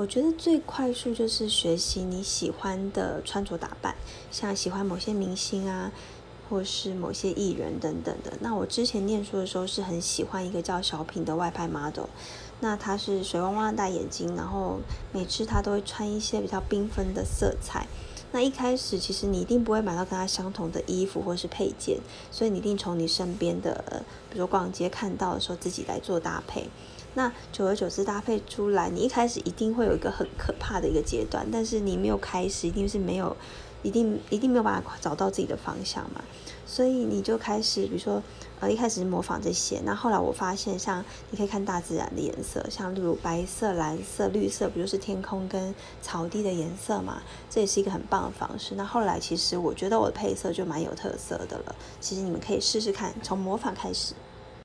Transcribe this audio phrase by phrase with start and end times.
[0.00, 3.94] 我觉得最快速就是学习你喜欢的穿着打扮，
[4.30, 5.92] 像喜欢某些明星啊，
[6.48, 8.32] 或是某些艺人等等的。
[8.40, 12.06] 那我之前念书的时候是很喜欢一个叫小品的外拍 model，
[12.60, 14.78] 那他是水汪汪的大眼睛，然后
[15.12, 17.86] 每次他都会穿一些比较缤纷的色彩。
[18.32, 21.98] 那一开始其实你一定不会买到跟它相同的衣服或是配件，
[22.30, 26.68] 所以你一定从你身边的，比如逛街看到的时候自己来做搭配。
[27.14, 33.36] 那久而久之搭配出来，你一开始一定会有一个很可怕的一个阶段，但是你没有开始，一定是没有，
[33.82, 36.22] 一定一定没有办法找到自己的方向嘛。
[36.66, 38.22] 所以你就开始，比如说，
[38.60, 47.22] 呃，一开始是模仿这些，那后来我发现，像你可以看大自然的颜色，像例如白色、蓝色、绿色，不就是天空跟草地的颜色嘛？
[47.48, 48.76] 这也是一个很棒的方式。
[48.76, 51.74] 那后来其实我觉得我的配色就蛮有特色的了。
[52.00, 54.14] 其实你们可以试试看，从模仿开始。